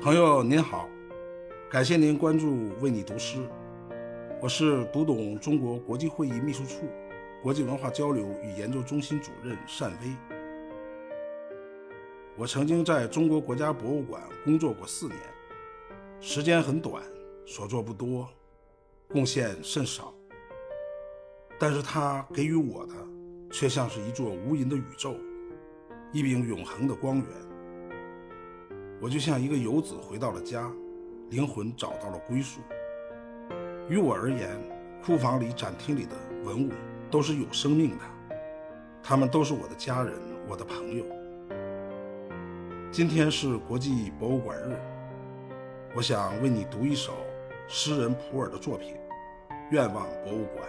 [0.00, 0.88] 朋友您好，
[1.68, 3.40] 感谢您关注为你读诗，
[4.40, 6.86] 我是读懂中国国际会议秘书处
[7.42, 10.14] 国际文化交流与研究中心主任单威。
[12.36, 15.18] 我曾经在中国国家博物馆工作过四年，
[16.20, 17.02] 时间很短，
[17.44, 18.28] 所做不多，
[19.08, 20.14] 贡献甚少，
[21.58, 22.94] 但是它给予我的
[23.50, 25.16] 却像是一座无垠的宇宙，
[26.12, 27.26] 一柄永恒的光源。
[29.00, 30.68] 我就像一个游子回到了家，
[31.30, 32.60] 灵魂找到了归宿。
[33.88, 34.50] 于我而言，
[35.04, 36.72] 库房里、展厅里的文物
[37.08, 38.04] 都是有生命的，
[39.00, 40.14] 他们都是我的家人，
[40.48, 41.04] 我的朋友。
[42.90, 44.76] 今天是国际博物馆日，
[45.94, 47.12] 我想为你读一首
[47.68, 48.96] 诗人普洱的作品
[49.70, 50.68] 《愿望博物馆》。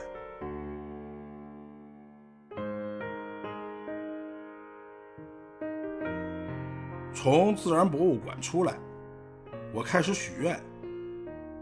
[7.22, 8.74] 从自然博物馆出来，
[9.74, 10.58] 我开始许愿，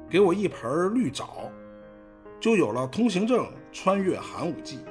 [0.08, 1.49] 给我一盆绿藻，
[2.39, 4.81] 就有了通行证，穿越寒武纪。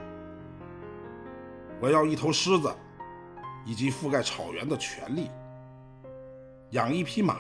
[1.79, 2.69] 我要一头狮子，
[3.65, 5.31] 以及覆盖草原的权利。
[6.71, 7.37] 养一匹马，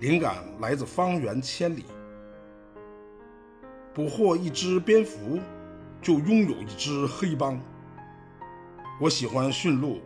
[0.00, 1.84] 灵感来自方圆千里。
[3.92, 5.38] 捕获一只蝙蝠，
[6.00, 7.60] 就拥有一只黑帮。
[9.02, 10.00] 我喜欢驯鹿。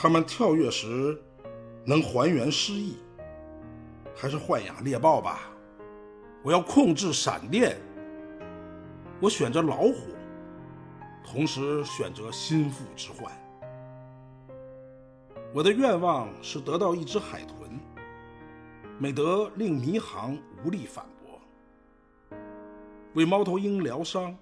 [0.00, 1.20] 他们跳跃时
[1.84, 2.98] 能还原诗意，
[4.14, 5.50] 还是豢养猎豹吧？
[6.44, 7.76] 我要控制闪电，
[9.20, 10.14] 我选择老虎，
[11.24, 13.32] 同时选择心腹之患。
[15.52, 17.68] 我的愿望是得到一只海豚，
[19.00, 22.38] 美德令迷航无力反驳，
[23.14, 24.32] 为猫头鹰疗伤，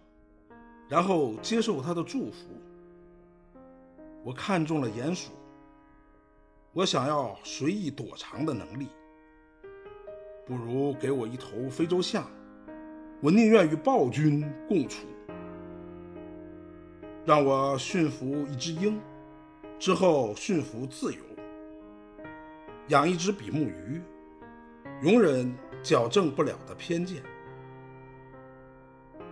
[0.87, 2.47] 然后接受它的祝福。
[4.23, 5.33] 我看中了鼹鼠。
[6.77, 8.89] 我想要随意躲藏的能力，
[10.45, 12.31] 不如给我一头非洲象，
[13.23, 15.07] 我宁愿与暴君共处。
[17.25, 19.01] 让我驯服一只鹰，
[19.79, 21.21] 之后驯服自由。
[22.89, 24.03] 养一只比目鱼，
[25.01, 25.51] 容忍
[25.83, 27.23] 矫正不了的偏见。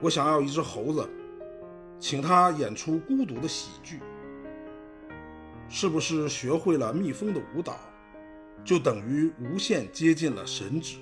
[0.00, 1.06] 我想要一只猴子，
[2.00, 4.00] 请他演出孤独的喜剧。
[5.68, 7.76] 是不是学会了蜜蜂的舞蹈，
[8.64, 10.98] 就等于无限接近了神旨？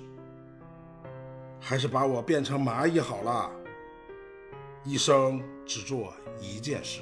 [1.59, 3.51] 还是把我变成蚂蚁好了，
[4.83, 7.01] 一生只做一件事。